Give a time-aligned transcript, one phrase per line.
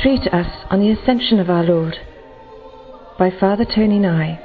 [0.00, 1.96] Three to us on the Ascension of our Lord
[3.18, 4.40] by Father Tony Nye.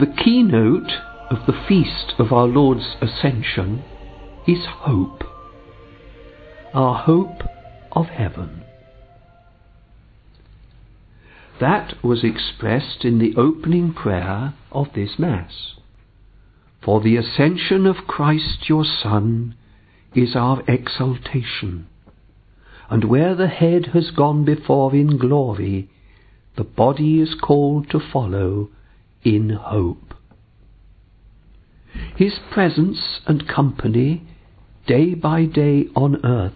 [0.00, 0.90] The keynote
[1.30, 3.84] of the feast of our Lord's Ascension
[4.48, 5.22] is hope.
[6.72, 7.42] Our hope
[7.92, 8.64] of heaven.
[11.60, 15.74] That was expressed in the opening prayer of this Mass.
[16.82, 19.54] For the ascension of Christ your Son
[20.14, 21.88] is our exaltation
[22.88, 25.90] and where the head has gone before in glory,
[26.56, 28.70] the body is called to follow
[29.24, 30.14] in hope.
[32.16, 34.22] His presence and company
[34.86, 36.52] day by day on earth,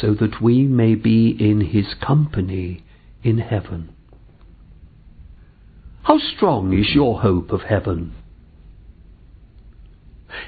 [0.00, 2.84] so that we may be in his company
[3.22, 3.90] in heaven.
[6.02, 8.14] How strong is your hope of heaven?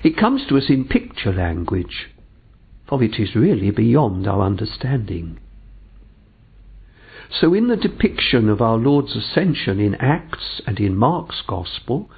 [0.05, 2.11] It comes to us in picture language
[2.91, 5.39] for it is really beyond our understanding.
[7.31, 12.11] So, in the depiction of our Lord's ascension in Acts and in Mark's Gospel,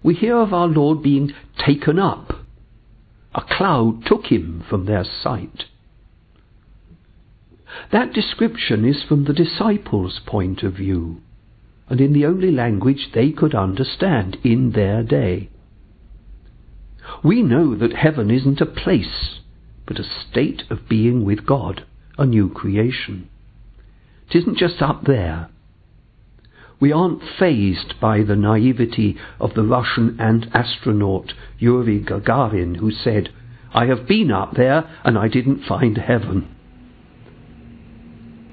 [0.00, 1.32] we hear of our Lord being
[1.66, 2.34] taken up.
[3.34, 5.64] A cloud took him from their sight.
[7.90, 11.20] That description is from the disciples' point of view,
[11.88, 15.48] and in the only language they could understand in their day.
[17.24, 19.40] We know that heaven isn't a place
[19.86, 21.84] but a state of being with God,
[22.18, 23.28] a new creation.
[24.30, 25.48] It isn't just up there.
[26.80, 30.18] We aren't fazed by the naivety of the Russian
[30.52, 33.28] astronaut Yuri Gagarin who said,
[33.72, 36.48] I have been up there and I didn't find heaven.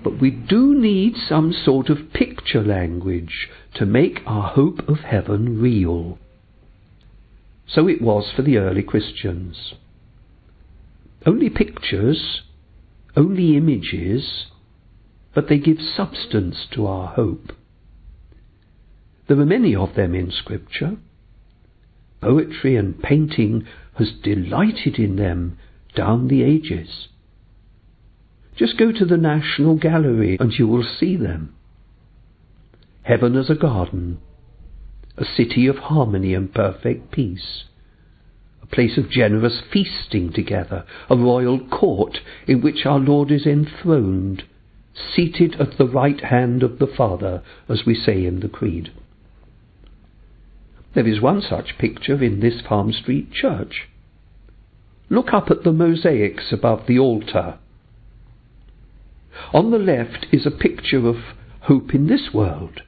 [0.04, 5.62] But we do need some sort of picture language to make our hope of heaven
[5.62, 6.18] real.
[7.68, 9.74] So it was for the early Christians.
[11.26, 12.42] Only pictures,
[13.16, 14.46] only images,
[15.34, 17.52] but they give substance to our hope.
[19.28, 20.98] There are many of them in Scripture.
[22.22, 25.58] Poetry and painting has delighted in them
[25.96, 27.10] down the ages.
[28.56, 31.54] Just go to the National Gallery and you will see them.
[33.04, 34.20] Heaven as a garden,
[35.18, 37.66] a city of harmony and perfect peace
[38.68, 44.44] place of generous feasting together, a royal court in which our Lord is enthroned,
[44.94, 48.92] seated at the right hand of the Father, as we say in the Creed.
[50.94, 53.88] There is one such picture in this Farm Street church.
[55.10, 57.58] Look up at the mosaics above the altar.
[59.54, 61.16] On the left is a picture of
[61.62, 62.82] hope in this world.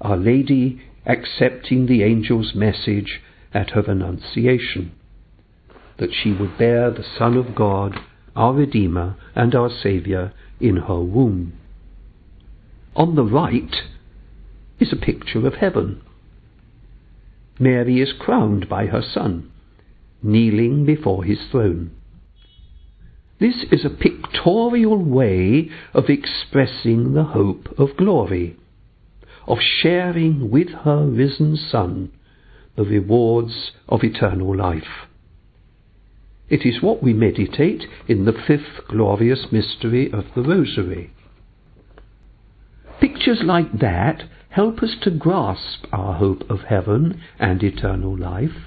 [0.00, 3.20] Our Lady accepting the angel's message
[3.54, 4.92] at her Annunciation
[5.98, 7.96] that she would bear the Son of God,
[8.34, 11.52] our Redeemer and our Saviour, in her womb.
[12.96, 13.74] On the right
[14.80, 16.00] is a picture of heaven.
[17.58, 19.50] Mary is crowned by her Son,
[20.22, 21.92] kneeling before his throne.
[23.38, 28.56] This is a pictorial way of expressing the hope of glory,
[29.46, 32.10] of sharing with her risen Son
[32.76, 35.06] the rewards of eternal life.
[36.48, 41.10] It is what we meditate in the fifth glorious mystery of the Rosary.
[43.00, 48.66] Pictures like that help us to grasp our hope of heaven and eternal life.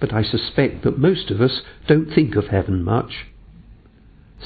[0.00, 3.26] But I suspect that most of us don't think of heaven much.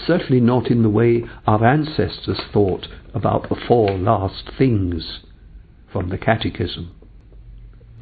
[0.07, 5.21] Certainly not in the way our ancestors thought about the four last things
[5.93, 6.95] from the Catechism.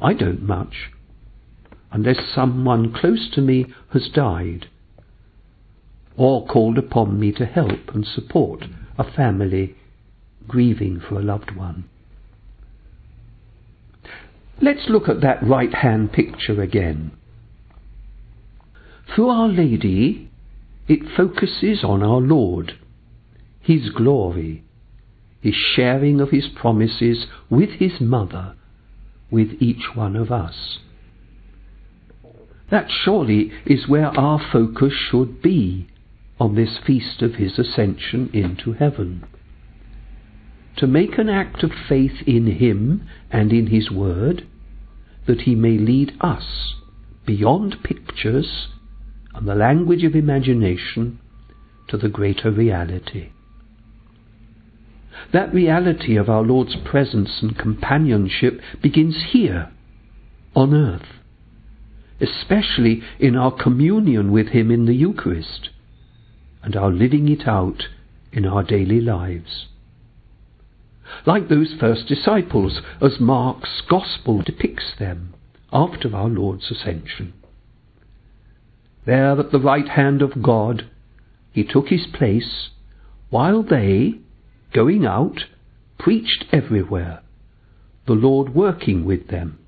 [0.01, 0.91] I don't much
[1.91, 4.67] unless someone close to me has died
[6.17, 8.65] or called upon me to help and support
[8.97, 9.75] a family
[10.47, 11.85] grieving for a loved one.
[14.61, 17.11] Let's look at that right hand picture again.
[19.15, 20.29] Through Our Lady,
[20.87, 22.73] it focuses on our Lord,
[23.61, 24.63] His glory,
[25.41, 28.55] His sharing of His promises with His mother,
[29.31, 30.79] with each one of us.
[32.71, 35.87] That surely is where our focus should be
[36.39, 39.25] on this feast of his ascension into heaven.
[40.77, 44.47] To make an act of faith in him and in his word,
[45.27, 46.75] that he may lead us
[47.25, 48.69] beyond pictures
[49.33, 51.19] and the language of imagination
[51.87, 53.29] to the greater reality.
[55.33, 59.71] That reality of our Lord's presence and companionship begins here,
[60.55, 61.05] on earth
[62.21, 65.69] especially in our communion with Him in the Eucharist,
[66.61, 67.83] and our living it out
[68.31, 69.67] in our daily lives.
[71.25, 75.33] Like those first disciples, as Mark's Gospel depicts them
[75.71, 77.33] after our Lord's ascension.
[79.05, 80.89] There at the right hand of God,
[81.51, 82.69] he took his place,
[83.29, 84.15] while they,
[84.73, 85.45] going out,
[85.97, 87.21] preached everywhere,
[88.07, 89.59] the Lord working with them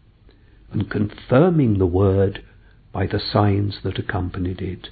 [0.72, 2.44] and confirming the word
[2.92, 4.90] by the signs that accompanied it.